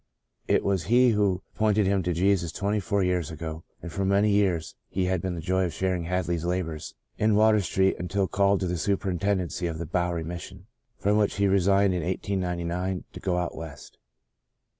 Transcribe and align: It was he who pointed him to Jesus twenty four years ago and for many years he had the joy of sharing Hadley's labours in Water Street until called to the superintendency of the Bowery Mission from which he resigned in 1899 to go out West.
It 0.47 0.63
was 0.63 0.85
he 0.85 1.09
who 1.09 1.43
pointed 1.53 1.85
him 1.85 2.01
to 2.01 2.11
Jesus 2.13 2.51
twenty 2.51 2.79
four 2.79 3.03
years 3.03 3.29
ago 3.29 3.63
and 3.83 3.91
for 3.91 4.03
many 4.03 4.31
years 4.31 4.73
he 4.89 5.05
had 5.05 5.21
the 5.21 5.39
joy 5.39 5.63
of 5.65 5.73
sharing 5.73 6.05
Hadley's 6.05 6.43
labours 6.43 6.95
in 7.19 7.35
Water 7.35 7.61
Street 7.61 7.97
until 7.99 8.27
called 8.27 8.61
to 8.61 8.67
the 8.67 8.79
superintendency 8.79 9.67
of 9.67 9.77
the 9.77 9.85
Bowery 9.85 10.23
Mission 10.23 10.65
from 10.97 11.17
which 11.17 11.35
he 11.35 11.45
resigned 11.47 11.93
in 11.93 12.01
1899 12.01 13.03
to 13.13 13.19
go 13.19 13.37
out 13.37 13.55
West. 13.55 13.99